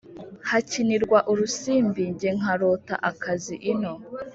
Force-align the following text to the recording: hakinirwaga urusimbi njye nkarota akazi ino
hakinirwaga 0.49 1.27
urusimbi 1.31 2.03
njye 2.13 2.29
nkarota 2.37 2.95
akazi 3.09 3.55
ino 3.71 3.93